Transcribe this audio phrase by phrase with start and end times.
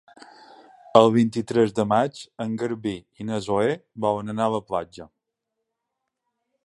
[1.01, 2.93] El vint-i-tres de maig en Garbí
[3.25, 3.77] i na Zoè
[4.07, 5.09] volen anar a la platja.